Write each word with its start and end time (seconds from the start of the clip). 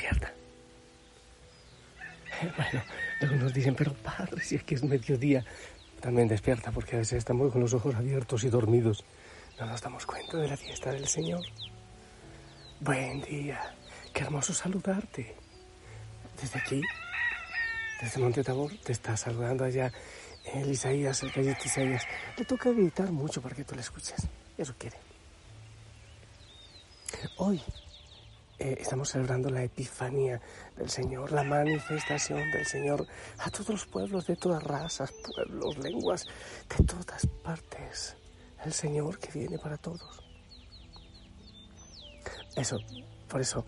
Despierta. 0.00 0.32
Bueno, 2.56 2.82
algunos 3.20 3.52
dicen, 3.52 3.74
pero 3.74 3.92
padre, 3.92 4.42
si 4.42 4.56
es 4.56 4.64
que 4.64 4.74
es 4.74 4.82
mediodía, 4.82 5.44
también 6.00 6.26
despierta 6.26 6.70
porque 6.72 6.96
a 6.96 7.00
veces 7.00 7.18
estamos 7.18 7.52
con 7.52 7.60
los 7.60 7.74
ojos 7.74 7.94
abiertos 7.94 8.44
y 8.44 8.48
dormidos. 8.48 9.04
No 9.58 9.66
nos 9.66 9.82
damos 9.82 10.06
cuenta 10.06 10.38
de 10.38 10.48
la 10.48 10.56
fiesta 10.56 10.90
del 10.90 11.06
Señor. 11.06 11.42
Buen 12.80 13.20
día. 13.20 13.60
Qué 14.14 14.22
hermoso 14.22 14.54
saludarte. 14.54 15.36
Desde 16.40 16.58
aquí, 16.58 16.80
desde 18.00 18.20
Monte 18.20 18.42
Tabor, 18.42 18.72
te 18.82 18.92
está 18.92 19.18
saludando 19.18 19.64
allá 19.64 19.92
el 20.54 20.70
Isaías, 20.70 21.22
el 21.22 21.32
gallito 21.32 21.60
Isaías. 21.66 22.06
Le 22.38 22.46
toca 22.46 22.70
gritar 22.70 23.12
mucho 23.12 23.42
para 23.42 23.54
que 23.54 23.64
tú 23.64 23.74
le 23.74 23.82
escuches. 23.82 24.26
Eso 24.56 24.74
quiere. 24.78 24.96
Hoy 27.36 27.60
eh, 28.60 28.76
estamos 28.78 29.08
celebrando 29.08 29.48
la 29.48 29.62
Epifanía 29.62 30.38
del 30.76 30.90
Señor, 30.90 31.32
la 31.32 31.42
manifestación 31.42 32.50
del 32.50 32.66
Señor 32.66 33.06
a 33.38 33.50
todos 33.50 33.70
los 33.70 33.86
pueblos 33.86 34.26
de 34.26 34.36
todas 34.36 34.62
razas, 34.62 35.10
pueblos, 35.12 35.78
lenguas, 35.78 36.26
de 36.68 36.84
todas 36.84 37.26
partes. 37.42 38.16
El 38.62 38.74
Señor 38.74 39.18
que 39.18 39.38
viene 39.38 39.58
para 39.58 39.78
todos. 39.78 40.22
Eso, 42.54 42.76
por 43.28 43.40
eso, 43.40 43.64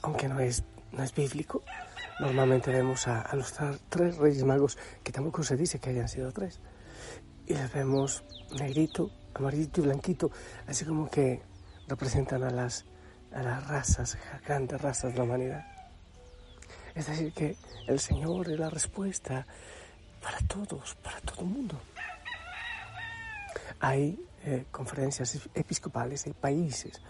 aunque 0.00 0.26
no 0.26 0.40
es, 0.40 0.64
no 0.92 1.02
es 1.02 1.14
bíblico, 1.14 1.62
normalmente 2.18 2.72
vemos 2.72 3.06
a, 3.06 3.20
a 3.20 3.36
los 3.36 3.52
tres 3.90 4.16
reyes 4.16 4.42
magos, 4.44 4.78
que 5.02 5.12
tampoco 5.12 5.42
se 5.42 5.54
dice 5.54 5.78
que 5.78 5.90
hayan 5.90 6.08
sido 6.08 6.32
tres, 6.32 6.60
y 7.46 7.52
les 7.52 7.70
vemos 7.74 8.24
negrito, 8.58 9.10
amarillito 9.34 9.82
y 9.82 9.84
blanquito, 9.84 10.30
así 10.66 10.86
como 10.86 11.10
que 11.10 11.42
representan 11.88 12.42
a 12.42 12.50
las, 12.50 12.86
a 13.34 13.42
las 13.42 13.66
razas, 13.66 14.16
grandes 14.46 14.80
razas 14.80 15.12
de 15.12 15.18
la 15.18 15.24
humanidad. 15.24 15.66
Es 16.94 17.06
decir, 17.06 17.32
que 17.32 17.56
el 17.88 17.98
Señor 17.98 18.50
es 18.50 18.58
la 18.58 18.70
respuesta 18.70 19.46
para 20.22 20.38
todos, 20.46 20.94
para 20.96 21.20
todo 21.20 21.40
el 21.40 21.46
mundo. 21.48 21.80
Hay 23.80 24.18
eh, 24.44 24.66
conferencias 24.70 25.48
episcopales, 25.54 26.26
hay 26.26 26.32
países 26.32 27.00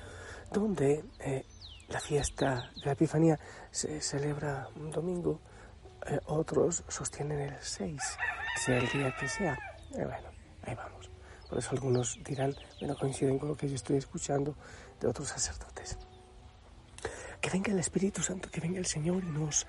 donde 0.51 1.05
eh, 1.21 1.45
la 1.89 2.01
fiesta 2.01 2.71
de 2.77 2.87
la 2.87 2.93
Epifanía 2.93 3.39
se 3.71 4.01
celebra 4.01 4.69
un 4.77 4.91
domingo, 4.91 5.41
eh, 6.07 6.19
otros 6.27 6.83
sostienen 6.89 7.41
el 7.41 7.57
6, 7.61 8.01
sea 8.65 8.79
el 8.79 8.89
día 8.89 9.15
que 9.19 9.29
sea. 9.29 9.59
Eh, 9.93 10.05
bueno, 10.05 10.31
ahí 10.63 10.75
vamos. 10.75 11.11
Por 11.49 11.59
eso 11.59 11.71
algunos 11.73 12.19
dirán, 12.25 12.55
bueno, 12.81 12.97
coinciden 12.97 13.39
con 13.39 13.51
lo 13.51 13.57
que 13.57 13.69
yo 13.69 13.75
estoy 13.75 13.97
escuchando 13.97 14.57
de 15.01 15.09
otros 15.09 15.29
sacerdotes. 15.29 15.99
Que 17.45 17.51
venga 17.51 17.73
el 17.73 17.79
Espíritu 17.79 18.23
Santo, 18.23 18.49
que 18.51 18.59
venga 18.59 18.79
el 18.79 18.87
Señor 18.87 19.23
y 19.23 19.27
nos 19.27 19.67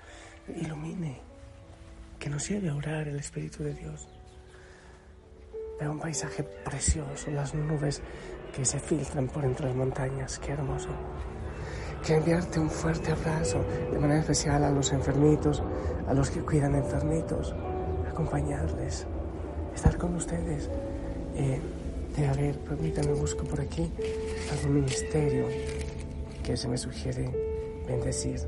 ilumine, 0.62 1.20
que 2.18 2.30
nos 2.30 2.48
lleve 2.48 2.70
a 2.70 2.74
orar 2.74 3.06
el 3.06 3.18
Espíritu 3.18 3.62
de 3.64 3.74
Dios. 3.74 4.08
Veo 5.78 5.92
un 5.92 5.98
paisaje 5.98 6.42
precioso, 6.42 7.30
las 7.32 7.52
nubes 7.54 8.00
que 8.54 8.64
se 8.64 8.80
filtran 8.80 9.28
por 9.28 9.44
entre 9.44 9.66
las 9.66 9.76
montañas, 9.76 10.38
qué 10.38 10.52
hermoso. 10.52 10.88
Quiero 12.02 12.22
enviarte 12.22 12.60
un 12.60 12.70
fuerte 12.70 13.12
abrazo, 13.12 13.62
de 13.92 13.98
manera 13.98 14.20
especial 14.20 14.64
a 14.64 14.70
los 14.70 14.90
enfermitos, 14.92 15.62
a 16.08 16.14
los 16.14 16.30
que 16.30 16.40
cuidan 16.40 16.76
enfermitos, 16.76 17.54
acompañarles, 18.08 19.06
estar 19.74 19.98
con 19.98 20.14
ustedes. 20.14 20.70
Eh, 21.34 21.60
de 22.16 22.26
a 22.26 22.32
ver, 22.32 22.58
permítanme, 22.58 23.12
busco 23.12 23.44
por 23.44 23.60
aquí 23.60 23.92
algún 24.50 24.76
ministerio 24.76 25.46
que 26.42 26.56
se 26.56 26.68
me 26.68 26.78
sugiere 26.78 27.55
bendecir 27.86 28.40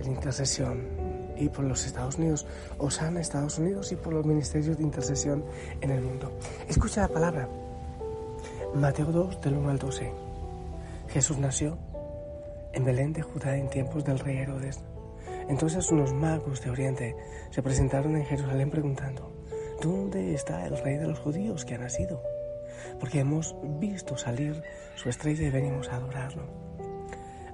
en 0.00 0.10
intercesión 0.10 1.12
y 1.36 1.48
por 1.48 1.64
los 1.64 1.86
Estados 1.86 2.18
Unidos, 2.18 2.46
Osana 2.78 3.20
Estados 3.20 3.58
Unidos 3.58 3.92
y 3.92 3.96
por 3.96 4.12
los 4.12 4.26
ministerios 4.26 4.76
de 4.76 4.82
intercesión 4.82 5.44
en 5.80 5.90
el 5.90 6.02
mundo. 6.02 6.32
Escucha 6.68 7.02
la 7.02 7.08
palabra. 7.08 7.48
Mateo 8.74 9.06
2, 9.06 9.40
del 9.40 9.56
1 9.56 9.70
al 9.70 9.78
12. 9.78 10.12
Jesús 11.08 11.38
nació 11.38 11.78
en 12.72 12.84
Belén 12.84 13.12
de 13.12 13.22
Judá 13.22 13.56
en 13.56 13.68
tiempos 13.68 14.04
del 14.04 14.18
rey 14.18 14.38
Herodes. 14.38 14.80
Entonces 15.48 15.90
unos 15.90 16.14
magos 16.14 16.62
de 16.62 16.70
Oriente 16.70 17.16
se 17.50 17.62
presentaron 17.62 18.16
en 18.16 18.24
Jerusalén 18.24 18.70
preguntando, 18.70 19.32
¿dónde 19.82 20.34
está 20.34 20.66
el 20.66 20.78
rey 20.78 20.96
de 20.96 21.08
los 21.08 21.18
judíos 21.18 21.64
que 21.64 21.74
ha 21.74 21.78
nacido? 21.78 22.22
Porque 22.98 23.20
hemos 23.20 23.54
visto 23.78 24.16
salir 24.16 24.62
su 24.94 25.08
estrella 25.08 25.46
y 25.46 25.50
venimos 25.50 25.88
a 25.88 25.96
adorarlo. 25.96 26.44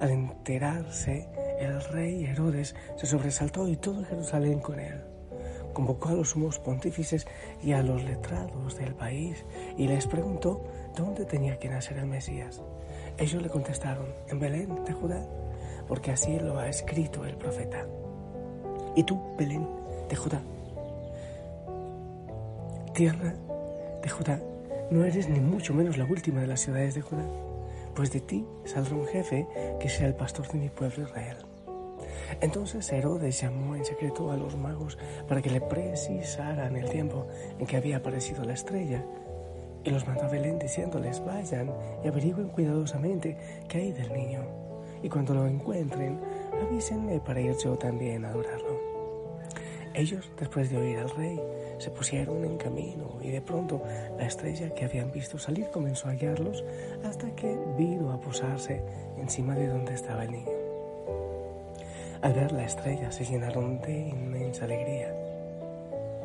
Al 0.01 0.11
enterarse, 0.11 1.29
el 1.59 1.83
rey 1.83 2.25
Herodes 2.25 2.75
se 2.97 3.07
sobresaltó 3.07 3.69
y 3.69 3.77
todo 3.77 4.05
Jerusalén 4.05 4.61
con 4.61 4.79
él. 4.79 5.03
Convocó 5.73 6.11
a 6.11 6.13
los 6.13 6.31
sumos 6.31 6.59
pontífices 6.61 7.27
y 7.63 7.73
a 7.73 7.83
los 7.83 8.05
letrados 8.05 8.77
del 8.77 8.95
país 8.95 9.45
y 9.77 9.89
les 9.89 10.07
preguntó 10.07 10.65
dónde 10.97 11.25
tenía 11.25 11.59
que 11.59 11.69
nacer 11.69 11.99
el 11.99 12.07
Mesías. 12.07 12.63
Ellos 13.19 13.43
le 13.43 13.49
contestaron, 13.49 14.07
en 14.29 14.39
Belén 14.39 14.85
de 14.85 14.93
Judá, 14.93 15.27
porque 15.89 16.13
así 16.13 16.39
lo 16.39 16.59
ha 16.59 16.69
escrito 16.69 17.25
el 17.25 17.37
profeta. 17.37 17.85
Y 18.95 19.03
tú, 19.03 19.21
Belén 19.37 19.67
de 20.09 20.17
Judá, 20.17 20.41
tierra 22.95 23.35
de 24.03 24.09
Judá, 24.09 24.41
no 24.91 25.05
eres 25.05 25.29
ni 25.29 25.41
mucho 25.41 25.75
menos 25.75 25.99
la 25.99 26.05
última 26.05 26.41
de 26.41 26.47
las 26.47 26.61
ciudades 26.61 26.95
de 26.95 27.03
Judá, 27.03 27.25
pues 27.99 28.13
de 28.13 28.21
ti 28.21 28.47
saldrá 28.65 28.95
un 28.95 29.09
jefe 29.09 29.49
que 29.81 29.89
sea 29.89 30.07
el 30.07 30.15
pastor 30.15 30.47
de 30.47 30.59
mi 30.61 30.69
pueblo 30.69 31.03
Israel. 31.03 31.39
Entonces 32.41 32.93
Herodes 32.93 33.41
llamó 33.41 33.75
en 33.75 33.85
secreto 33.85 34.31
a 34.31 34.37
los 34.37 34.57
magos 34.57 34.97
para 35.27 35.43
que 35.43 35.51
le 35.51 35.61
precisaran 35.61 36.77
el 36.77 36.89
tiempo 36.91 37.27
en 37.59 37.67
que 37.67 37.77
había 37.77 37.97
aparecido 37.97 38.45
la 38.45 38.53
estrella 38.53 39.05
y 39.83 39.91
los 39.91 40.07
mandó 40.07 40.27
a 40.27 40.29
Belén 40.29 40.61
diciéndoles, 40.61 41.25
vayan 41.25 41.73
y 42.05 42.07
averigüen 42.07 42.51
cuidadosamente 42.51 43.37
qué 43.69 43.79
hay 43.79 43.93
del 43.93 44.13
niño. 44.13 44.47
Y 45.03 45.09
cuando 45.09 45.35
lo 45.35 45.49
encuentren, 45.49 46.21
avísenme 46.63 47.19
para 47.19 47.41
ir 47.41 47.57
yo 47.57 47.77
también 47.77 48.25
a 48.25 48.29
adorarlo. 48.29 48.79
Ellos, 49.93 50.31
después 50.39 50.71
de 50.71 50.77
oír 50.77 50.99
al 50.99 51.11
rey, 51.11 51.41
se 51.79 51.91
pusieron 51.91 52.45
en 52.45 52.57
camino 52.59 53.19
y 53.23 53.31
de 53.31 53.41
pronto 53.41 53.83
la 54.19 54.27
estrella 54.27 54.75
que 54.75 54.85
habían 54.85 55.11
visto 55.11 55.39
salir 55.39 55.69
comenzó 55.71 56.09
a 56.09 56.13
guiarlos 56.13 56.65
hasta 57.05 57.31
que 57.35 57.57
vino 57.77 58.13
a 58.13 58.21
posarse 58.21 58.83
encima 59.17 59.55
de 59.55 59.69
donde 59.69 59.95
estaba 59.95 60.25
el 60.25 60.33
niño. 60.33 60.51
Al 62.21 62.33
ver 62.33 62.53
la 62.53 62.65
estrella 62.65 63.13
se 63.13 63.25
llenaron 63.25 63.81
de 63.81 64.09
inmensa 64.09 64.65
alegría. 64.65 65.15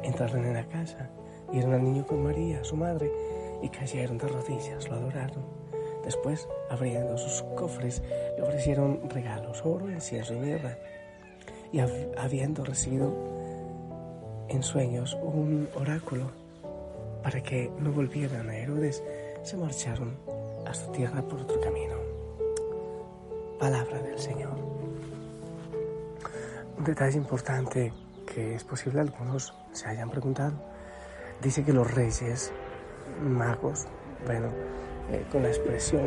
Entraron 0.02 0.46
en 0.46 0.54
la 0.56 0.66
casa, 0.66 1.10
vieron 1.52 1.74
al 1.74 1.84
niño 1.84 2.06
con 2.06 2.24
María, 2.24 2.64
su 2.64 2.76
madre, 2.76 3.12
y 3.62 3.70
cayeron 3.70 4.18
de 4.18 4.28
rodillas, 4.28 4.90
lo 4.90 4.96
adoraron. 4.96 5.44
Después, 6.04 6.50
abriendo 6.70 7.18
sus 7.18 7.44
cofres, 7.56 8.02
le 8.36 8.44
ofrecieron 8.44 9.08
regalos, 9.10 9.64
oro, 9.66 9.90
incienso 9.90 10.34
y 10.34 10.40
mirra. 10.40 10.78
Y 11.72 11.78
hab- 11.78 12.12
habiendo 12.18 12.64
recibido 12.66 13.14
en 14.50 14.64
sueños 14.64 15.18
un 15.22 15.70
oráculo 15.76 16.32
para 17.24 17.42
que 17.42 17.72
no 17.80 17.92
volvieran 17.92 18.50
a 18.50 18.58
Herodes, 18.58 19.04
se 19.44 19.58
marcharon 19.58 20.18
a 20.66 20.74
su 20.74 20.92
tierra 20.92 21.22
por 21.22 21.40
otro 21.40 21.60
camino. 21.62 21.96
Palabra 23.60 24.02
del 24.02 24.20
Señor. 24.20 24.54
Un 26.78 26.84
detalle 26.84 27.18
importante 27.18 27.94
que 28.26 28.56
es 28.56 28.64
posible 28.64 29.02
algunos 29.02 29.54
se 29.72 29.88
hayan 29.88 30.10
preguntado. 30.10 30.54
Dice 31.42 31.64
que 31.64 31.74
los 31.74 31.90
reyes 31.94 32.52
magos, 33.22 33.86
bueno, 34.26 34.50
eh, 35.12 35.26
con 35.32 35.44
la 35.44 35.50
expresión, 35.50 36.04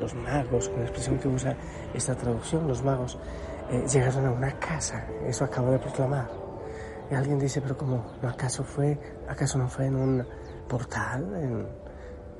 los 0.00 0.14
magos, 0.14 0.68
con 0.68 0.80
la 0.80 0.84
expresión 0.84 1.18
que 1.18 1.28
usa 1.28 1.56
esta 1.94 2.14
traducción, 2.14 2.66
los 2.66 2.82
magos, 2.82 3.18
eh, 3.70 3.84
llegaron 3.90 4.26
a 4.26 4.30
una 4.32 4.58
casa, 4.58 5.06
eso 5.26 5.44
acabo 5.44 5.70
de 5.70 5.78
proclamar. 5.78 6.41
Alguien 7.14 7.38
dice, 7.38 7.60
pero 7.60 7.76
¿cómo? 7.76 8.12
¿Acaso, 8.22 8.64
fue, 8.64 8.98
¿Acaso 9.28 9.58
no 9.58 9.68
fue 9.68 9.86
en 9.86 9.96
un 9.96 10.26
portal, 10.68 11.34
en, 11.34 11.66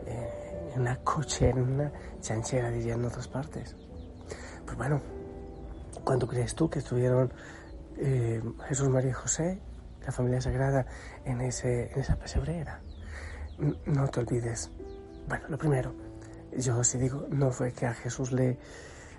eh, 0.06 0.70
en 0.74 0.80
una 0.80 0.96
cochera, 1.02 1.58
en 1.58 1.72
una 1.74 1.92
chanchera, 2.20 2.70
diría 2.70 2.94
en 2.94 3.04
otras 3.04 3.28
partes? 3.28 3.76
Pues 4.64 4.76
bueno, 4.76 5.00
¿cuándo 6.04 6.26
crees 6.26 6.54
tú 6.54 6.70
que 6.70 6.78
estuvieron 6.78 7.32
eh, 7.98 8.42
Jesús, 8.68 8.88
María 8.88 9.10
y 9.10 9.14
José, 9.14 9.60
la 10.04 10.12
familia 10.12 10.40
sagrada, 10.40 10.86
en, 11.24 11.40
ese, 11.40 11.92
en 11.92 12.00
esa 12.00 12.16
pesebrera? 12.16 12.80
No 13.86 14.08
te 14.08 14.20
olvides. 14.20 14.70
Bueno, 15.28 15.44
lo 15.48 15.58
primero, 15.58 15.94
yo 16.56 16.82
sí 16.82 16.98
digo, 16.98 17.26
no 17.30 17.50
fue 17.50 17.72
que 17.72 17.86
a 17.86 17.94
Jesús 17.94 18.32
le 18.32 18.58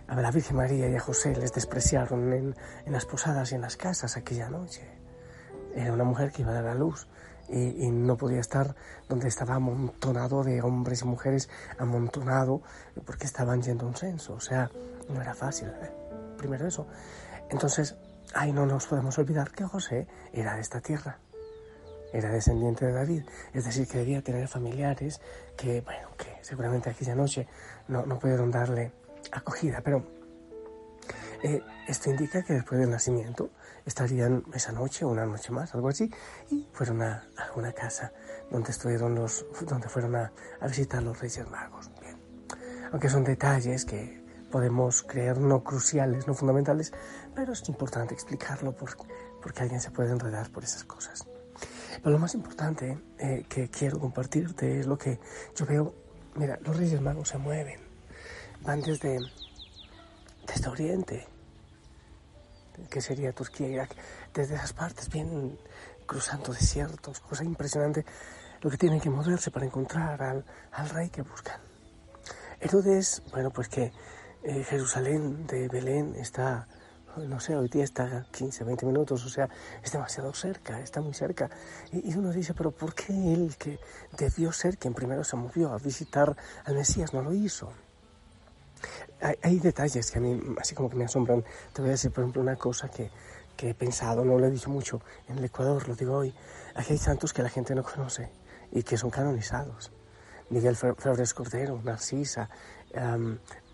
a 0.08 0.22
la 0.22 0.32
Virgen 0.32 0.58
María 0.58 0.90
y 0.90 0.96
a 0.96 1.00
José 1.00 1.36
les 1.36 1.54
despreciaron 1.54 2.34
en, 2.34 2.56
las 2.86 3.06
posadas 3.06 3.52
y 3.52 3.56
en 3.56 3.62
las 3.62 3.78
casas 3.78 4.18
aquella 4.18 4.50
noche. 4.50 5.03
Era 5.76 5.94
una 5.94 6.04
mujer 6.04 6.32
que 6.32 6.42
iba 6.42 6.52
a 6.52 6.56
dar 6.56 6.68
a 6.68 6.76
luz 6.76 7.08
y, 7.50 7.90
no 7.92 8.18
podía 8.18 8.40
estar 8.40 8.76
donde 9.10 9.28
estaba 9.28 9.56
amontonado 9.56 10.44
de 10.44 10.62
hombres 10.62 11.02
y 11.02 11.06
mujeres, 11.06 11.50
amontonado 11.78 12.62
porque 13.06 13.26
estaban 13.26 13.62
yendo 13.62 13.86
a 13.86 13.90
un 13.90 13.96
censo. 13.96 14.34
O 14.34 14.40
sea, 14.40 14.70
no 15.10 15.22
era 15.22 15.34
fácil. 15.34 15.68
¿eh? 15.68 15.92
Primero 16.38 16.68
eso. 16.68 16.88
Entonces, 17.50 17.96
ahí 18.34 18.52
no 18.52 18.66
nos 18.66 18.88
podemos 18.88 19.18
olvidar 19.18 19.52
que 19.52 19.66
José 19.66 20.08
era 20.32 20.56
de 20.56 20.62
esta 20.62 20.82
tierra. 20.82 21.20
Era 22.12 22.30
descendiente 22.30 22.86
de 22.86 22.92
David, 22.92 23.24
es 23.54 23.66
decir, 23.66 23.88
que 23.88 23.98
debía 23.98 24.22
tener 24.22 24.48
familiares 24.48 25.20
que, 25.58 25.82
bueno, 25.82 26.10
que 26.16 26.38
seguramente 26.42 26.92
aquella 26.92 27.16
noche 27.16 27.48
no, 27.88 28.06
no 28.06 28.20
pudieron 28.20 28.52
darle 28.52 28.92
acogida, 29.32 29.82
pero 29.84 30.06
eh, 31.44 31.62
esto 31.88 32.10
indica 32.10 32.42
que 32.44 32.54
después 32.54 32.80
del 32.80 32.90
nacimiento 32.90 33.52
estarían 33.86 34.44
esa 34.54 34.72
noche 34.72 35.06
una 35.06 35.26
noche 35.26 35.52
más, 35.52 35.76
algo 35.76 35.90
así, 35.90 36.10
y 36.50 36.68
fueron 36.72 37.02
a, 37.02 37.28
una 37.56 37.74
casa 37.74 38.12
donde 38.50 38.72
estuvieron 38.72 39.16
los, 39.16 39.46
donde 39.68 39.90
fueron 39.90 40.16
a, 40.16 40.32
visitar 40.68 41.04
los 41.04 41.20
Reyes 41.20 41.50
Magos. 41.50 41.92
Aunque 42.92 43.10
son 43.10 43.24
detalles 43.24 43.86
que 43.86 44.24
podemos 44.52 45.04
creer 45.04 45.40
no 45.40 45.64
cruciales, 45.64 46.28
no 46.28 46.34
fundamentales, 46.34 46.94
pero 47.36 47.54
es 47.54 47.68
importante 47.68 48.14
explicarlo 48.14 48.76
porque, 48.76 49.04
porque 49.42 49.62
alguien 49.62 49.82
se 49.82 49.92
puede 49.92 50.12
enredar 50.12 50.50
por 50.52 50.64
esas 50.64 50.84
cosas. 50.84 51.28
Pero 51.98 52.12
lo 52.12 52.20
más 52.20 52.36
importante 52.36 53.00
eh, 53.18 53.46
que 53.50 53.70
quiero 53.70 54.00
compartirte 54.00 54.80
es 54.80 54.86
lo 54.86 54.98
que 54.98 55.20
yo 55.56 55.66
veo. 55.66 55.94
Mira, 56.36 56.60
los 56.64 56.78
Reyes 56.78 57.02
Magos 57.02 57.30
se 57.30 57.38
mueven 57.38 57.94
van 58.64 58.82
desde, 58.82 59.20
desde 60.48 60.70
Oriente, 60.70 61.28
que 62.90 63.02
sería 63.02 63.32
Turquía, 63.32 63.68
Irak, 63.68 63.96
desde 64.34 64.56
esas 64.56 64.74
partes 64.74 65.10
vienen 65.10 65.58
cruzando 66.06 66.54
desiertos, 66.54 67.20
cosa 67.20 67.44
impresionante 67.44 68.06
lo 68.62 68.70
que 68.70 68.78
tienen 68.78 69.00
que 69.00 69.10
moverse 69.10 69.52
para 69.52 69.66
encontrar 69.66 70.22
al, 70.22 70.46
al 70.72 70.90
rey 70.90 71.10
que 71.10 71.22
buscan. 71.22 71.60
Herodes, 72.60 73.22
bueno, 73.32 73.52
pues 73.52 73.68
que 73.68 73.92
eh, 74.44 74.64
Jerusalén 74.64 75.46
de 75.48 75.68
Belén 75.68 76.16
está, 76.16 76.68
no 77.18 77.40
sé, 77.40 77.56
hoy 77.58 77.68
día 77.68 77.84
está 77.84 78.26
15, 78.32 78.64
20 78.64 78.86
minutos, 78.86 79.26
o 79.26 79.30
sea, 79.30 79.50
es 79.84 79.92
demasiado 79.92 80.34
cerca, 80.34 80.80
está 80.80 81.02
muy 81.02 81.14
cerca. 81.14 81.50
Y, 81.92 82.10
y, 82.10 82.16
uno 82.16 82.32
dice, 82.32 82.54
pero 82.54 82.72
¿por 82.72 82.96
qué 82.96 83.14
él 83.34 83.56
que 83.58 83.80
debió 84.18 84.52
ser 84.54 84.78
quien 84.78 84.94
primero 84.94 85.24
se 85.24 85.36
movió 85.36 85.74
a 85.74 85.78
visitar 85.78 86.36
al 86.64 86.76
Mesías 86.76 87.14
no 87.14 87.22
lo 87.22 87.34
hizo? 87.34 87.72
Hay, 89.42 89.60
detalles 89.60 90.12
que 90.12 90.18
a 90.18 90.22
mí 90.22 90.40
así 90.60 90.76
como 90.76 90.90
que 90.90 90.96
me 90.96 91.06
asombran. 91.06 91.44
Te 91.74 91.82
voy 91.82 91.90
a 91.90 91.92
decir, 91.92 92.12
por 92.12 92.24
ejemplo, 92.24 92.42
una 92.42 92.56
cosa 92.56 92.90
que, 92.90 93.10
que 93.56 93.70
he 93.70 93.74
pensado, 93.74 94.26
no 94.26 94.38
lo 94.38 94.46
he 94.46 94.52
dicho 94.52 94.70
mucho, 94.70 95.02
en 95.28 95.38
el 95.38 95.46
Ecuador, 95.46 95.88
lo 95.88 95.96
digo 95.96 96.18
hoy. 96.18 96.34
Aquí 96.76 96.94
hay 96.94 97.00
santos 97.00 97.34
que 97.34 97.44
la 97.44 97.50
gente 97.50 97.76
no 97.76 97.84
conoce 97.84 98.30
y 98.72 98.84
que 98.84 98.98
son 98.98 99.10
canonizados. 99.10 99.92
Miguel 100.50 100.76
Flores 100.76 101.34
Cordero, 101.34 101.82
Narcisa, 101.84 102.50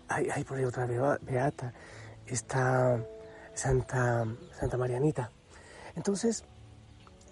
hay, 0.08 0.28
hay, 0.30 0.44
por 0.44 0.58
ahí 0.58 0.64
otra 0.64 0.86
beata, 1.20 1.72
está 2.26 3.04
Santa, 3.54 4.26
Santa 4.58 4.76
Marianita. 4.76 5.30
Entonces, 5.96 6.44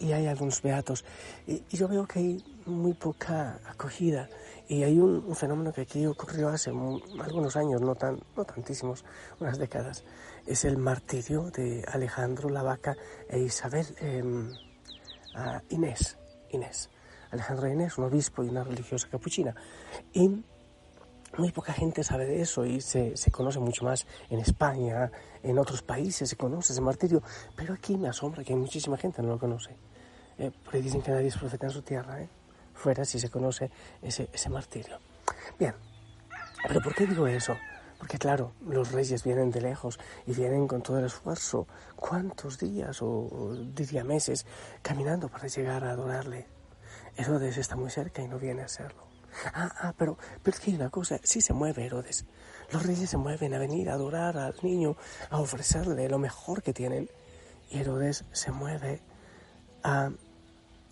y 0.00 0.12
hay 0.12 0.26
algunos 0.26 0.62
beatos, 0.62 1.04
y, 1.46 1.62
yo 1.70 1.88
veo 1.88 2.06
que 2.06 2.18
hay 2.18 2.44
muy 2.66 2.94
poca 2.94 3.60
acogida 3.66 4.28
y 4.68 4.82
hay 4.82 4.98
un, 4.98 5.34
fenómeno 5.34 5.72
que 5.72 5.82
aquí 5.82 6.04
ocurrió 6.06 6.48
hace 6.48 6.70
algunos 6.70 7.56
años, 7.56 7.80
no, 7.80 7.94
tan, 7.94 8.20
no 8.36 8.44
tantísimos, 8.44 9.04
unas 9.40 9.58
décadas. 9.58 10.04
Es 10.46 10.64
el 10.64 10.76
martirio 10.76 11.50
de 11.50 11.84
Alejandro 11.88 12.50
la 12.50 12.62
Vaca 12.62 12.94
e 13.28 13.38
Isabel 13.38 13.86
em, 14.00 14.52
Inés. 15.70 16.18
Inés. 16.50 16.90
Alejandro 17.30 17.66
e 17.66 17.72
Inés, 17.72 17.96
un 17.96 18.04
obispo 18.04 18.44
y 18.44 18.48
una 18.48 18.62
religiosa 18.62 19.08
capuchina. 19.10 19.54
Y 20.12 20.42
muy 21.36 21.52
poca 21.52 21.72
gente 21.72 22.02
sabe 22.02 22.26
de 22.26 22.40
eso 22.40 22.64
y 22.64 22.80
se, 22.80 23.16
se, 23.16 23.30
conoce 23.30 23.58
mucho 23.58 23.84
más 23.84 24.06
en 24.30 24.40
España, 24.40 25.10
en 25.42 25.58
otros 25.58 25.82
países 25.82 26.28
se 26.28 26.36
conoce 26.36 26.72
ese 26.72 26.80
martirio, 26.80 27.22
pero 27.54 27.74
aquí 27.74 27.96
me 27.96 28.08
asombra 28.08 28.42
que 28.42 28.52
hay 28.52 28.58
muchísima 28.58 28.96
gente 28.96 29.22
no 29.22 29.28
lo 29.28 29.38
conoce. 29.38 29.76
Eh, 30.38 30.52
porque 30.64 30.80
dicen 30.80 31.02
que 31.02 31.10
nadie 31.10 31.28
es 31.28 31.36
profeta 31.36 31.66
en 31.66 31.72
su 31.72 31.82
tierra, 31.82 32.22
¿eh? 32.22 32.28
fuera 32.74 33.04
si 33.04 33.18
se 33.18 33.28
conoce 33.28 33.70
ese, 34.02 34.28
ese 34.32 34.48
martirio. 34.48 34.98
Bien, 35.58 35.74
pero 36.66 36.80
¿por 36.80 36.94
qué 36.94 37.06
digo 37.06 37.26
eso? 37.26 37.56
Porque 37.98 38.18
claro, 38.18 38.52
los 38.64 38.92
reyes 38.92 39.24
vienen 39.24 39.50
de 39.50 39.60
lejos 39.60 39.98
y 40.26 40.32
vienen 40.32 40.68
con 40.68 40.82
todo 40.82 41.00
el 41.00 41.06
esfuerzo, 41.06 41.66
cuántos 41.96 42.58
días 42.58 43.02
o, 43.02 43.56
diría 43.74 44.04
meses 44.04 44.46
caminando 44.82 45.28
para 45.28 45.48
llegar 45.48 45.84
a 45.84 45.90
adorarle. 45.90 46.46
Herodes 47.16 47.58
está 47.58 47.74
muy 47.74 47.90
cerca 47.90 48.22
y 48.22 48.28
no 48.28 48.38
viene 48.38 48.62
a 48.62 48.66
hacerlo. 48.66 49.07
Ah, 49.54 49.72
ah, 49.80 49.94
pero, 49.96 50.18
pero 50.42 50.56
es 50.56 50.60
que 50.60 50.70
hay 50.70 50.76
una 50.76 50.90
cosa, 50.90 51.18
sí 51.22 51.40
se 51.40 51.52
mueve 51.52 51.86
Herodes. 51.86 52.26
Los 52.72 52.84
reyes 52.84 53.10
se 53.10 53.16
mueven 53.16 53.54
a 53.54 53.58
venir 53.58 53.90
a 53.90 53.94
adorar 53.94 54.36
al 54.36 54.54
niño, 54.62 54.96
a 55.30 55.40
ofrecerle 55.40 56.08
lo 56.08 56.18
mejor 56.18 56.62
que 56.62 56.72
tienen. 56.72 57.08
Y 57.70 57.78
Herodes 57.78 58.24
se 58.32 58.50
mueve 58.52 59.00
a, 59.82 60.10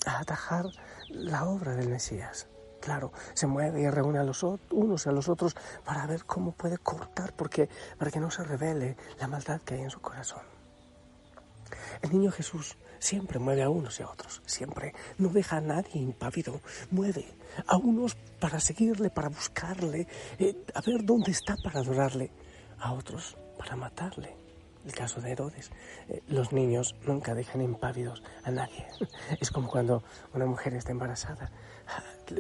a 0.07 0.19
atajar 0.19 0.67
la 1.09 1.45
obra 1.45 1.75
del 1.75 1.89
Mesías. 1.89 2.49
Claro, 2.81 3.13
se 3.35 3.47
mueve 3.47 3.81
y 3.81 3.91
reúne 3.91 4.19
a 4.19 4.23
los 4.23 4.43
unos 4.43 5.07
y 5.07 5.09
a 5.09 5.13
los 5.13 5.29
otros 5.29 5.57
para 5.85 6.07
ver 6.07 6.25
cómo 6.25 6.53
puede 6.53 6.79
cortar, 6.79 7.33
porque, 7.33 7.69
para 7.99 8.11
que 8.11 8.21
no 8.21 8.31
se 8.31 8.45
revele 8.45 8.97
la 9.19 9.27
maldad 9.27 9.61
que 9.63 9.75
hay 9.75 9.83
en 9.83 9.91
su 9.91 10.01
corazón. 10.01 10.43
El 12.03 12.13
niño 12.13 12.31
Jesús 12.31 12.77
siempre 12.99 13.39
mueve 13.39 13.63
a 13.63 13.71
unos 13.71 14.01
y 14.01 14.03
a 14.03 14.11
otros, 14.11 14.43
siempre. 14.47 14.95
No 15.19 15.29
deja 15.29 15.59
a 15.59 15.61
nadie 15.61 16.01
impávido, 16.01 16.61
mueve 16.91 17.27
a 17.67 17.77
unos 17.77 18.17
para 18.41 18.61
seguirle, 18.61 19.11
para 19.11 19.29
buscarle, 19.29 20.07
eh, 20.39 20.57
a 20.75 20.81
ver 20.81 21.05
dónde 21.05 21.31
está 21.31 21.57
para 21.63 21.81
adorarle, 21.81 22.31
a 22.79 22.93
otros 22.93 23.37
para 23.59 23.77
matarle 23.77 24.47
el 24.87 24.93
caso 24.93 25.21
de 25.21 25.33
Herodes. 25.33 25.71
Eh, 26.09 26.23
los 26.29 26.53
niños 26.53 26.95
nunca 27.07 27.35
dejan 27.35 27.61
impávidos 27.61 28.23
a 28.45 28.51
nadie. 28.51 28.87
Es 29.41 29.51
como 29.51 29.69
cuando 29.69 30.03
una 30.33 30.47
mujer 30.47 30.75
está 30.75 30.93
embarazada, 30.93 31.51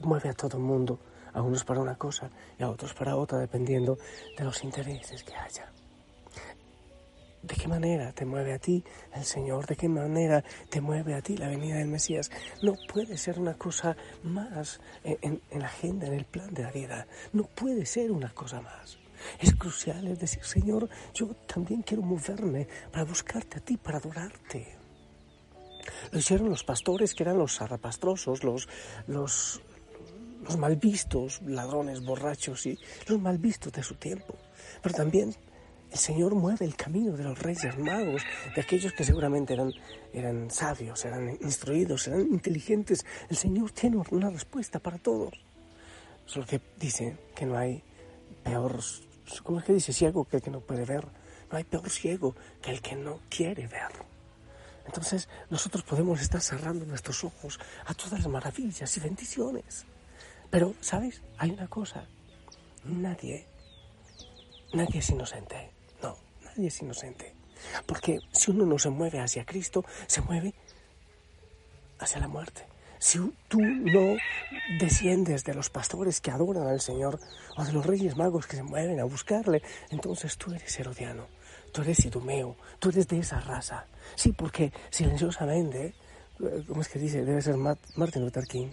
mueve 0.02 0.30
a 0.30 0.34
todo 0.34 0.56
el 0.56 0.62
mundo, 0.62 0.98
a 1.32 1.42
unos 1.42 1.64
para 1.64 1.80
una 1.80 1.96
cosa 1.96 2.30
y 2.58 2.62
a 2.62 2.70
otros 2.70 2.94
para 2.94 3.16
otra, 3.16 3.38
dependiendo 3.38 3.98
de 4.38 4.44
los 4.44 4.62
intereses 4.64 5.22
que 5.22 5.34
haya. 5.34 5.70
¿De 7.46 7.54
qué 7.54 7.68
manera 7.68 8.12
te 8.12 8.24
mueve 8.24 8.54
a 8.54 8.58
ti 8.58 8.82
el 9.14 9.24
Señor? 9.24 9.66
¿De 9.66 9.76
qué 9.76 9.88
manera 9.88 10.42
te 10.68 10.80
mueve 10.80 11.14
a 11.14 11.22
ti 11.22 11.36
la 11.36 11.46
venida 11.46 11.76
del 11.76 11.86
Mesías? 11.86 12.28
No 12.60 12.74
puede 12.92 13.16
ser 13.16 13.38
una 13.38 13.54
cosa 13.54 13.96
más 14.24 14.80
en, 15.04 15.40
la 15.52 15.66
agenda, 15.66 16.08
en 16.08 16.14
el 16.14 16.24
plan 16.24 16.52
de 16.52 16.64
la 16.64 16.72
vida. 16.72 17.06
No 17.32 17.44
puede 17.44 17.86
ser 17.86 18.10
una 18.10 18.30
cosa 18.30 18.60
más. 18.60 18.98
Es 19.38 19.54
crucial, 19.54 20.08
es 20.08 20.18
decir, 20.18 20.42
Señor, 20.42 20.88
yo 21.14 21.28
también 21.46 21.82
quiero 21.82 22.02
moverme 22.02 22.66
para 22.90 23.04
buscarte 23.04 23.58
a 23.58 23.60
ti, 23.60 23.76
para 23.76 23.98
adorarte. 23.98 24.76
Lo 26.10 26.18
hicieron 26.18 26.50
los 26.50 26.64
pastores, 26.64 27.14
que 27.14 27.22
eran 27.22 27.38
los 27.38 27.58
zarrapastrosos, 27.58 28.42
los, 28.42 28.68
los, 29.06 29.62
los 30.42 30.56
mal 30.56 30.74
vistos, 30.74 31.40
ladrones, 31.42 32.04
borrachos 32.04 32.66
y 32.66 32.76
los 33.06 33.20
mal 33.20 33.38
vistos 33.38 33.72
de 33.72 33.84
su 33.84 33.94
tiempo. 33.94 34.34
Pero 34.82 34.96
también 34.96 35.32
el 35.96 36.00
Señor 36.00 36.34
mueve 36.34 36.66
el 36.66 36.76
camino 36.76 37.16
de 37.16 37.24
los 37.24 37.38
reyes 37.38 37.78
magos, 37.78 38.22
de 38.54 38.60
aquellos 38.60 38.92
que 38.92 39.02
seguramente 39.02 39.54
eran, 39.54 39.72
eran 40.12 40.50
sabios, 40.50 41.02
eran 41.06 41.38
instruidos, 41.40 42.06
eran 42.06 42.20
inteligentes. 42.20 43.06
El 43.30 43.38
Señor 43.38 43.70
tiene 43.70 43.96
una 44.10 44.28
respuesta 44.28 44.78
para 44.78 44.98
todos. 44.98 45.32
Solo 46.26 46.44
que 46.44 46.60
dice 46.78 47.16
que 47.34 47.46
no 47.46 47.56
hay 47.56 47.82
peor 48.44 48.78
¿Cómo 49.42 49.58
es 49.58 49.64
que 49.64 49.72
dice 49.72 49.94
ciego 49.94 50.26
que 50.26 50.36
el 50.36 50.42
que 50.42 50.50
no 50.50 50.60
puede 50.60 50.84
ver? 50.84 51.06
No 51.50 51.56
hay 51.56 51.64
peor 51.64 51.88
ciego 51.88 52.36
que 52.60 52.72
el 52.72 52.82
que 52.82 52.94
no 52.94 53.20
quiere 53.30 53.66
ver. 53.66 53.92
Entonces 54.84 55.30
nosotros 55.48 55.82
podemos 55.82 56.20
estar 56.20 56.42
cerrando 56.42 56.84
nuestros 56.84 57.24
ojos 57.24 57.58
a 57.86 57.94
todas 57.94 58.20
las 58.20 58.28
maravillas 58.28 58.94
y 58.94 59.00
bendiciones. 59.00 59.86
Pero, 60.50 60.74
¿sabes? 60.80 61.22
Hay 61.38 61.52
una 61.52 61.68
cosa. 61.68 62.04
Nadie, 62.84 63.46
nadie 64.74 64.98
es 64.98 65.08
inocente. 65.08 65.75
Nadie 66.56 66.68
es 66.68 66.80
inocente. 66.80 67.34
Porque 67.84 68.20
si 68.32 68.50
uno 68.50 68.64
no 68.64 68.78
se 68.78 68.88
mueve 68.88 69.20
hacia 69.20 69.44
Cristo, 69.44 69.84
se 70.06 70.22
mueve 70.22 70.54
hacia 71.98 72.20
la 72.20 72.28
muerte. 72.28 72.62
Si 72.98 73.18
tú 73.48 73.60
no 73.60 74.16
desciendes 74.80 75.44
de 75.44 75.52
los 75.52 75.68
pastores 75.68 76.22
que 76.22 76.30
adoran 76.30 76.66
al 76.66 76.80
Señor 76.80 77.20
o 77.56 77.64
de 77.64 77.72
los 77.72 77.84
reyes 77.84 78.16
magos 78.16 78.46
que 78.46 78.56
se 78.56 78.62
mueven 78.62 79.00
a 79.00 79.04
buscarle, 79.04 79.62
entonces 79.90 80.38
tú 80.38 80.54
eres 80.54 80.80
herodiano, 80.80 81.26
tú 81.72 81.82
eres 81.82 82.04
idumeo, 82.06 82.56
tú 82.78 82.88
eres 82.88 83.06
de 83.06 83.18
esa 83.18 83.38
raza. 83.40 83.86
Sí, 84.14 84.32
porque 84.32 84.72
silenciosamente, 84.88 85.94
eh, 86.40 86.64
¿cómo 86.66 86.80
es 86.80 86.88
que 86.88 86.98
dice? 86.98 87.22
Debe 87.22 87.42
ser 87.42 87.56
Martin 87.56 88.22
Luther 88.22 88.44
King, 88.44 88.70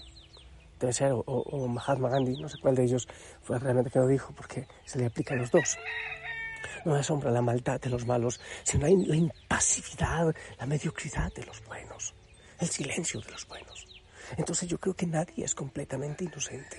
debe 0.80 0.94
ser, 0.94 1.12
o, 1.14 1.68
Mahatma 1.68 2.10
Gandhi, 2.10 2.38
no 2.38 2.48
sé 2.48 2.58
cuál 2.60 2.76
de 2.76 2.84
ellos 2.84 3.10
fue 3.42 3.60
realmente 3.60 3.92
que 3.92 4.00
lo 4.00 4.08
dijo, 4.08 4.34
porque 4.34 4.68
se 4.86 5.00
le 5.00 5.08
aplica 5.08 5.34
a 5.34 5.38
los 5.38 5.52
dos. 5.52 5.78
No 6.86 6.96
asombra 6.96 7.32
la 7.32 7.42
maldad 7.42 7.80
de 7.80 7.90
los 7.90 8.06
malos, 8.06 8.40
sino 8.64 8.88
la 8.88 9.16
impasividad, 9.16 10.36
la 10.60 10.66
mediocridad 10.66 11.34
de 11.34 11.46
los 11.46 11.64
buenos, 11.66 12.14
el 12.60 12.70
silencio 12.70 13.22
de 13.22 13.32
los 13.32 13.48
buenos. 13.48 13.88
Entonces 14.38 14.70
yo 14.70 14.80
creo 14.80 14.96
que 14.96 15.06
nadie 15.06 15.46
es 15.46 15.56
completamente 15.56 16.24
inocente. 16.24 16.78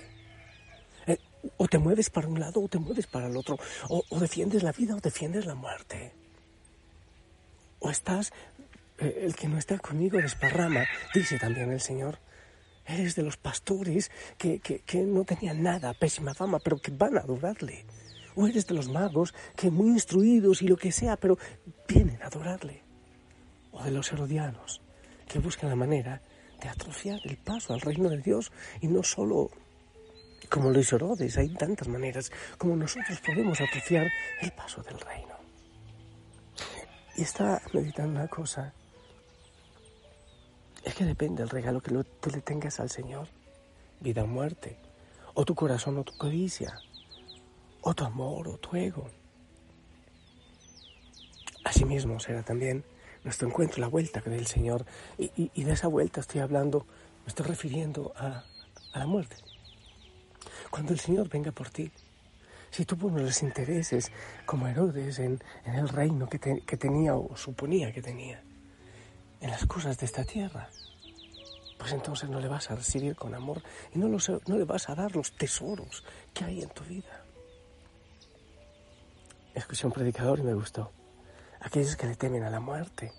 Eh, 1.07 1.17
o 1.57 1.67
te 1.67 1.77
mueves 1.77 2.09
para 2.09 2.27
un 2.27 2.39
lado 2.39 2.61
o 2.61 2.67
te 2.67 2.79
mueves 2.79 3.07
para 3.07 3.27
el 3.27 3.37
otro. 3.37 3.57
O, 3.89 4.19
defiendes 4.19 4.63
la 4.63 4.71
vida 4.71 4.95
o 4.95 4.99
defiendes 4.99 5.45
la 5.45 5.55
muerte. 5.55 6.13
O 7.79 7.89
estás, 7.89 8.33
eh, 8.99 9.21
el 9.23 9.35
que 9.35 9.47
no 9.47 9.57
está 9.57 9.77
conmigo 9.77 10.17
desparrama, 10.17 10.85
dice 11.13 11.37
también 11.37 11.71
el 11.71 11.81
Señor. 11.81 12.19
Eres 12.87 13.15
de 13.15 13.23
los 13.23 13.37
pastores 13.37 14.11
que, 14.37 14.59
que, 14.59 14.79
que 14.79 14.99
no 14.99 15.23
tenían 15.23 15.63
nada, 15.63 15.93
pésima 15.93 16.35
fama, 16.35 16.59
pero 16.59 16.77
que 16.77 16.91
van 16.91 17.17
a 17.17 17.21
adorarle. 17.21 17.85
O 18.35 18.47
eres 18.47 18.67
de 18.67 18.75
los 18.75 18.89
magos 18.89 19.33
que 19.55 19.71
muy 19.71 19.89
instruidos 19.89 20.61
y 20.61 20.67
lo 20.67 20.77
que 20.77 20.91
sea, 20.91 21.17
pero 21.17 21.37
vienen 21.87 22.21
a 22.21 22.27
adorarle. 22.27 22.83
O 23.71 23.83
de 23.83 23.91
los 23.91 24.11
herodianos 24.11 24.81
que 25.27 25.39
buscan 25.39 25.69
la 25.69 25.75
manera 25.75 26.21
de 26.61 26.69
atrofiar 26.69 27.19
el 27.23 27.37
paso 27.37 27.73
al 27.73 27.81
reino 27.81 28.09
de 28.09 28.21
Dios 28.21 28.51
y 28.81 28.87
no 28.87 29.03
solo 29.03 29.51
como 30.49 30.69
lo 30.69 30.79
hizo 30.79 30.95
Herodes, 30.95 31.37
hay 31.37 31.49
tantas 31.49 31.87
maneras 31.87 32.31
como 32.57 32.75
nosotros 32.75 33.19
podemos 33.19 33.59
atrofiar 33.59 34.07
el 34.41 34.51
paso 34.51 34.81
del 34.83 34.99
reino. 34.99 35.35
Y 37.17 37.23
está 37.23 37.61
meditando 37.73 38.19
una 38.19 38.27
cosa, 38.27 38.73
es 40.83 40.93
que 40.93 41.05
depende 41.05 41.41
del 41.41 41.49
regalo 41.49 41.81
que 41.81 41.91
tú 41.91 42.29
le 42.29 42.41
tengas 42.41 42.79
al 42.79 42.89
Señor, 42.89 43.27
vida 43.99 44.23
o 44.23 44.27
muerte, 44.27 44.77
o 45.33 45.45
tu 45.45 45.55
corazón 45.55 45.97
o 45.97 46.03
tu 46.03 46.15
codicia, 46.17 46.77
o 47.85 47.93
tu 47.93 48.03
amor 48.03 48.47
o 48.47 48.57
tu 48.57 48.75
ego. 48.75 49.07
Asimismo 51.63 52.19
será 52.19 52.41
también 52.41 52.83
nuestro 53.23 53.47
encuentro, 53.47 53.79
la 53.79 53.87
vuelta 53.87 54.21
del 54.21 54.47
Señor. 54.47 54.85
Y, 55.17 55.63
de 55.63 55.71
esa 55.71 55.87
vuelta 55.87 56.19
estoy 56.19 56.41
hablando, 56.41 56.87
me 57.23 57.27
estoy 57.27 57.45
refiriendo 57.45 58.11
a, 58.15 58.43
la 58.93 59.05
muerte. 59.05 59.35
Cuando 60.71 60.93
el 60.93 60.99
Señor 60.99 61.29
venga 61.29 61.51
por 61.51 61.69
ti, 61.69 61.91
si 62.71 62.85
tú 62.85 62.97
pones 62.97 63.21
los 63.21 63.43
intereses 63.43 64.11
como 64.45 64.67
Herodes 64.67 65.19
en, 65.19 65.39
el 65.65 65.87
reino 65.87 66.27
que, 66.27 66.39
tenía 66.77 67.15
o 67.15 67.37
suponía 67.37 67.93
que 67.93 68.01
tenía, 68.01 68.41
en 69.41 69.49
las 69.51 69.65
cosas 69.67 69.99
de 69.99 70.07
esta 70.07 70.23
tierra, 70.23 70.69
pues 71.77 71.91
entonces 71.91 72.29
no 72.29 72.39
le 72.39 72.47
vas 72.47 72.71
a 72.71 72.75
recibir 72.75 73.15
con 73.15 73.35
amor 73.35 73.61
y 73.93 73.99
no, 73.99 74.07
no 74.07 74.57
le 74.57 74.65
vas 74.65 74.89
a 74.89 74.95
dar 74.95 75.15
los 75.15 75.33
tesoros 75.33 76.03
que 76.33 76.45
hay 76.45 76.63
en 76.63 76.69
tu 76.69 76.83
vida. 76.83 77.24
Escuché 79.55 79.87
un 79.87 79.93
predicador 79.93 80.39
y 80.39 80.43
me 80.43 80.53
gustó. 80.53 80.91
Aquellos 81.61 81.95
que 81.95 82.07
le 82.07 82.15
temen 82.15 82.43
a 82.43 82.49
la 82.49 82.59
muerte 82.59 83.13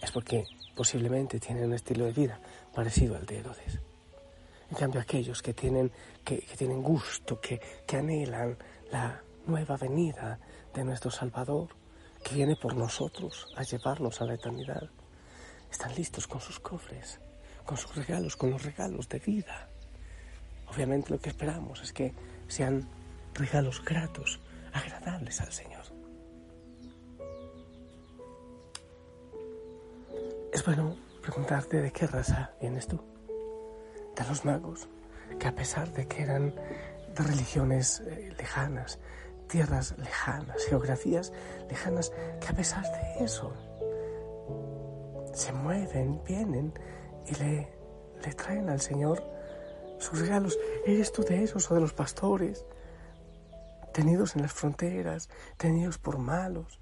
es 0.00 0.12
porque 0.12 0.46
posiblemente 0.76 1.40
tienen 1.40 1.64
un 1.64 1.74
estilo 1.74 2.04
de 2.04 2.12
vida 2.12 2.40
parecido 2.72 3.16
al 3.16 3.26
de 3.26 3.38
Herodes. 3.40 3.80
En 4.70 4.76
cambio, 4.76 5.00
aquellos 5.00 5.42
que 5.42 5.54
tienen, 5.54 5.90
que, 6.24 6.38
tienen 6.56 6.82
gusto, 6.82 7.40
que, 7.40 7.60
que 7.84 7.96
anhelan 7.96 8.56
la 8.92 9.20
nueva 9.46 9.76
venida 9.76 10.38
de 10.72 10.84
nuestro 10.84 11.10
Salvador, 11.10 11.70
que 12.22 12.36
viene 12.36 12.54
por 12.54 12.76
nosotros 12.76 13.48
a 13.56 13.64
llevarnos 13.64 14.20
a 14.20 14.24
la 14.24 14.34
eternidad, 14.34 14.88
están 15.68 15.94
listos 15.96 16.28
con 16.28 16.40
sus 16.40 16.60
cofres, 16.60 17.18
con 17.64 17.76
sus 17.76 17.94
regalos, 17.96 18.36
con 18.36 18.50
los 18.50 18.62
regalos 18.62 19.08
de 19.08 19.18
vida. 19.18 19.68
Obviamente 20.68 21.10
lo 21.10 21.18
que 21.18 21.30
esperamos 21.30 21.82
es 21.82 21.92
que 21.92 22.14
sean 22.46 22.88
regalos 23.34 23.84
gratos, 23.84 24.40
agradables 24.76 25.40
al 25.40 25.52
Señor. 25.52 25.84
Es 30.52 30.64
bueno 30.64 30.96
preguntarte 31.22 31.82
de 31.82 31.92
qué 31.92 32.06
raza 32.06 32.52
vienes 32.60 32.86
tú. 32.86 33.00
De 34.16 34.24
los 34.28 34.44
magos, 34.44 34.88
que 35.38 35.48
a 35.48 35.54
pesar 35.54 35.92
de 35.92 36.06
que 36.06 36.22
eran 36.22 36.54
de 37.14 37.22
religiones 37.22 38.00
eh, 38.00 38.32
lejanas, 38.38 38.98
tierras 39.48 39.96
lejanas, 39.98 40.64
geografías 40.64 41.32
lejanas, 41.68 42.12
que 42.40 42.48
a 42.48 42.56
pesar 42.56 42.84
de 42.84 43.24
eso 43.24 43.52
se 45.32 45.52
mueven, 45.52 46.22
vienen 46.24 46.72
y 47.26 47.34
le, 47.34 47.68
le 48.24 48.32
traen 48.34 48.70
al 48.70 48.80
Señor 48.80 49.22
sus 49.98 50.20
regalos. 50.20 50.58
¿Eres 50.86 51.12
tú 51.12 51.22
de 51.22 51.42
esos 51.42 51.70
o 51.70 51.74
de 51.74 51.80
los 51.80 51.92
pastores? 51.92 52.64
Tenidos 53.96 54.36
en 54.36 54.42
las 54.42 54.52
fronteras, 54.52 55.30
tenidos 55.56 55.96
por 55.96 56.18
malos, 56.18 56.78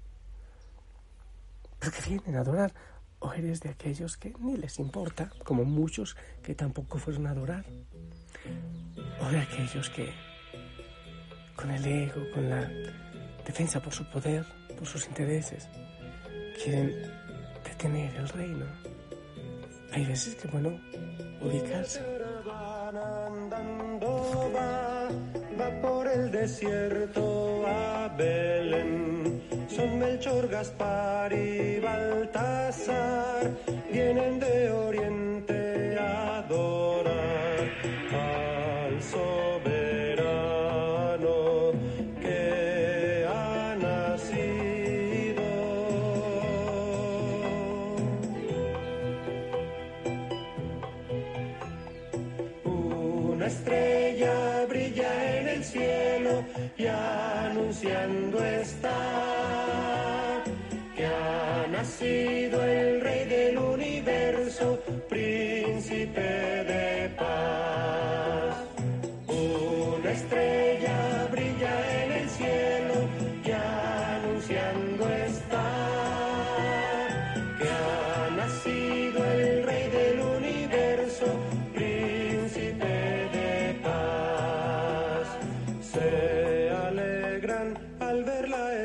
pero 1.79 1.93
que 1.93 2.09
vienen 2.09 2.35
a 2.35 2.41
adorar 2.41 2.73
o 3.19 3.31
eres 3.31 3.61
de 3.61 3.69
aquellos 3.69 4.17
que 4.17 4.33
ni 4.37 4.57
les 4.57 4.79
importa, 4.79 5.31
como 5.45 5.63
muchos 5.63 6.17
que 6.43 6.55
tampoco 6.55 6.97
fueron 6.97 7.27
a 7.27 7.29
adorar, 7.29 7.63
o 9.21 9.29
de 9.29 9.39
aquellos 9.39 9.89
que 9.91 10.13
con 11.55 11.71
el 11.71 11.85
ego, 11.85 12.21
con 12.33 12.49
la 12.49 12.69
defensa 13.45 13.81
por 13.81 13.93
su 13.93 14.03
poder, 14.09 14.45
por 14.77 14.85
sus 14.85 15.07
intereses, 15.07 15.69
quieren 16.61 16.93
detener 17.63 18.13
el 18.17 18.27
reino. 18.27 18.65
Hay 19.93 20.03
veces 20.03 20.35
que, 20.35 20.49
bueno, 20.49 20.77
ubicarse. 21.39 22.01
El 26.15 26.31
desierto 26.31 27.65
a 27.67 28.07
Belén. 28.17 29.41
Son 29.67 29.99
Melchor, 29.99 30.47
Gaspar 30.47 31.33
y 31.33 31.79
Baltasar, 31.81 33.51
vienen 33.91 34.39
de 34.39 34.71
Oriente 34.71 35.34
y 56.77 56.87
anunciando 56.87 58.43
está 58.43 59.05
sido 61.85 62.63
el 62.65 63.01
rey 63.01 63.25
del 63.25 63.57
universo, 63.57 64.79
príncipe 65.07 66.54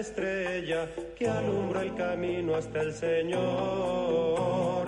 estrella 0.01 0.89
que 1.17 1.29
alumbra 1.29 1.83
el 1.83 1.95
camino 1.95 2.55
hasta 2.55 2.81
el 2.81 2.93
Señor. 2.93 4.87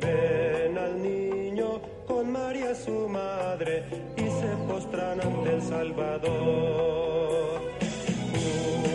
Ven 0.00 0.78
al 0.78 1.02
niño 1.02 1.80
con 2.06 2.30
María 2.32 2.74
su 2.74 3.08
madre 3.08 3.84
y 4.16 4.20
se 4.22 4.56
postran 4.68 5.20
ante 5.20 5.54
el 5.54 5.62
Salvador. 5.62 7.60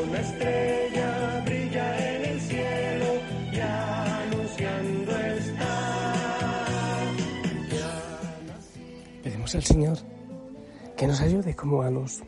Una 0.07 0.19
estrella 0.19 1.43
brilla 1.45 2.15
en 2.15 2.25
el 2.25 2.41
cielo 2.41 3.05
y 3.51 3.59
anunciando 3.59 5.11
está. 5.11 5.75
Pedimos 9.23 9.55
al 9.55 9.63
Señor 9.63 9.97
que 10.95 11.07
nos 11.07 11.21
ayude 11.21 11.55
como 11.55 11.81
a 11.81 11.91
los 11.91 12.23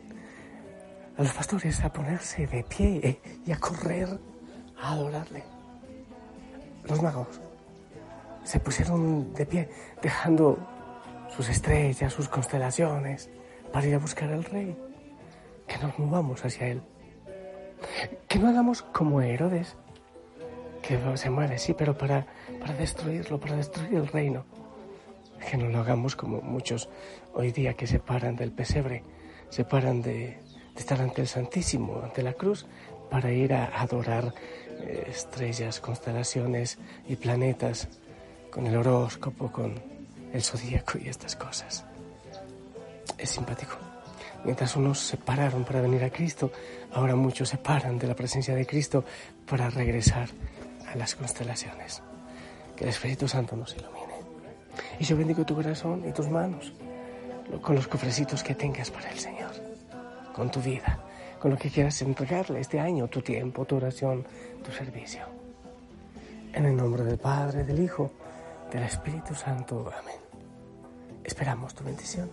a 1.20 1.22
los 1.22 1.32
pastores 1.34 1.84
a 1.84 1.92
ponerse 1.92 2.46
de 2.46 2.64
pie 2.64 3.20
y 3.44 3.52
a 3.52 3.60
correr 3.60 4.08
a 4.80 4.92
adorarle. 4.92 5.44
Los 6.88 7.02
magos 7.02 7.42
se 8.42 8.58
pusieron 8.58 9.34
de 9.34 9.44
pie, 9.44 9.68
dejando 10.00 10.56
sus 11.28 11.50
estrellas, 11.50 12.10
sus 12.10 12.26
constelaciones, 12.26 13.28
para 13.70 13.86
ir 13.86 13.96
a 13.96 13.98
buscar 13.98 14.32
al 14.32 14.44
rey. 14.44 14.74
Que 15.68 15.76
nos 15.76 15.98
movamos 15.98 16.42
hacia 16.42 16.68
él. 16.68 16.82
Que 18.26 18.38
no 18.38 18.48
hagamos 18.48 18.80
como 18.80 19.20
Herodes, 19.20 19.76
que 20.80 20.98
se 21.18 21.28
mueve, 21.28 21.58
sí, 21.58 21.74
pero 21.74 21.98
para, 21.98 22.26
para 22.60 22.72
destruirlo, 22.72 23.38
para 23.38 23.56
destruir 23.56 23.94
el 23.94 24.06
reino. 24.06 24.46
Que 25.50 25.58
no 25.58 25.68
lo 25.68 25.80
hagamos 25.80 26.16
como 26.16 26.40
muchos 26.40 26.88
hoy 27.34 27.52
día 27.52 27.74
que 27.74 27.86
se 27.86 27.98
paran 27.98 28.36
del 28.36 28.52
pesebre, 28.52 29.04
se 29.50 29.64
paran 29.64 30.00
de, 30.00 30.40
estar 30.80 31.00
ante 31.00 31.22
el 31.22 31.28
Santísimo, 31.28 32.00
ante 32.02 32.22
la 32.22 32.32
cruz, 32.32 32.66
para 33.10 33.32
ir 33.32 33.52
a 33.54 33.80
adorar 33.80 34.32
eh, 34.80 35.06
estrellas, 35.08 35.80
constelaciones 35.80 36.78
y 37.08 37.16
planetas 37.16 37.88
con 38.50 38.66
el 38.66 38.76
horóscopo, 38.76 39.50
con 39.50 39.74
el 40.32 40.42
zodíaco 40.42 40.98
y 40.98 41.08
estas 41.08 41.36
cosas. 41.36 41.84
Es 43.18 43.30
simpático. 43.30 43.76
Mientras 44.44 44.74
unos 44.76 44.98
se 44.98 45.16
pararon 45.16 45.64
para 45.64 45.82
venir 45.82 46.02
a 46.02 46.10
Cristo, 46.10 46.50
ahora 46.92 47.14
muchos 47.14 47.48
se 47.48 47.58
paran 47.58 47.98
de 47.98 48.06
la 48.06 48.16
presencia 48.16 48.54
de 48.54 48.66
Cristo 48.66 49.04
para 49.46 49.68
regresar 49.68 50.28
a 50.90 50.96
las 50.96 51.14
constelaciones. 51.14 52.02
Que 52.74 52.84
el 52.84 52.90
Espíritu 52.90 53.28
Santo 53.28 53.54
nos 53.54 53.74
ilumine. 53.76 54.14
Y 54.98 55.04
yo 55.04 55.16
bendigo 55.16 55.44
tu 55.44 55.54
corazón 55.54 56.02
y 56.08 56.12
tus 56.12 56.28
manos 56.28 56.72
con 57.58 57.74
los 57.74 57.88
cofrecitos 57.88 58.42
que 58.42 58.54
tengas 58.54 58.90
para 58.90 59.10
el 59.10 59.18
Señor, 59.18 59.49
con 60.34 60.50
tu 60.50 60.60
vida, 60.60 60.98
con 61.38 61.50
lo 61.50 61.56
que 61.56 61.70
quieras 61.70 62.00
entregarle 62.02 62.60
este 62.60 62.80
año, 62.80 63.08
tu 63.08 63.22
tiempo, 63.22 63.64
tu 63.64 63.76
oración, 63.76 64.26
tu 64.64 64.70
servicio. 64.72 65.22
En 66.52 66.66
el 66.66 66.76
nombre 66.76 67.04
del 67.04 67.18
Padre, 67.18 67.64
del 67.64 67.80
Hijo, 67.80 68.12
del 68.72 68.82
Espíritu 68.82 69.34
Santo. 69.34 69.90
Amén. 69.96 70.16
Esperamos 71.24 71.74
tu 71.74 71.84
bendición. 71.84 72.30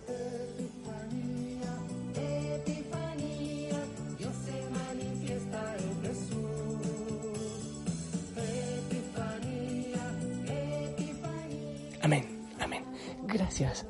Amén, 12.02 12.24
amén. 12.60 12.84
Gracias. 13.26 13.84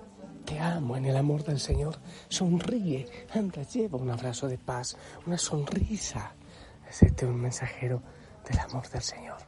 Te 0.45 0.59
amo 0.59 0.97
en 0.97 1.05
el 1.05 1.17
amor 1.17 1.45
del 1.45 1.61
Señor. 1.61 1.97
Sonríe, 2.29 3.07
anda, 3.35 3.63
lleva 3.63 3.99
un 3.99 4.11
abrazo 4.11 4.49
de 4.49 4.59
paz, 4.59 4.97
una 5.27 5.39
sonrisa. 5.39 6.35
Hacete 6.89 7.27
un 7.27 7.41
mensajero 7.41 8.03
del 8.49 8.59
amor 8.59 8.89
del 8.89 9.03
Señor. 9.03 9.39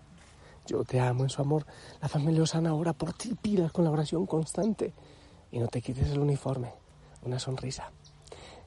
Yo 0.66 0.84
te 0.84 1.00
amo 1.00 1.24
en 1.24 1.30
su 1.30 1.42
amor. 1.42 1.66
La 2.00 2.08
familia 2.08 2.42
Osana 2.42 2.74
ora 2.74 2.92
por 2.92 3.12
ti, 3.12 3.34
pida 3.34 3.70
con 3.70 3.84
la 3.84 3.90
oración 3.90 4.26
constante. 4.26 4.92
Y 5.52 5.58
no 5.58 5.68
te 5.68 5.82
quites 5.82 6.08
el 6.08 6.20
uniforme, 6.20 6.72
una 7.22 7.38
sonrisa. 7.38 7.90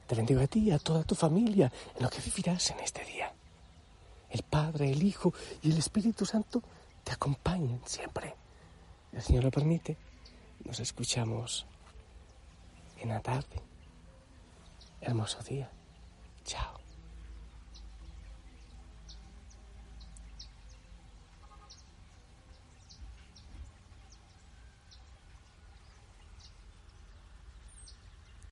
Te 0.06 0.14
bendigo 0.14 0.40
a 0.40 0.46
ti 0.46 0.60
y 0.60 0.70
a 0.70 0.78
toda 0.78 1.02
tu 1.02 1.14
familia 1.14 1.72
en 1.96 2.02
lo 2.02 2.10
que 2.10 2.20
vivirás 2.20 2.70
en 2.70 2.80
este 2.80 3.04
día. 3.04 3.32
El 4.28 4.42
Padre, 4.42 4.90
el 4.90 5.02
Hijo 5.02 5.32
y 5.62 5.70
el 5.70 5.78
Espíritu 5.78 6.26
Santo 6.26 6.62
te 7.02 7.12
acompañen 7.12 7.80
siempre. 7.84 8.34
El 9.12 9.22
Señor 9.22 9.44
lo 9.44 9.50
permite. 9.50 9.96
Nos 10.64 10.80
escuchamos 10.80 11.66
en 13.00 13.08
la 13.08 13.20
tarde. 13.20 13.73
Hermoso 15.04 15.42
día. 15.42 15.68
Chao. 16.44 16.83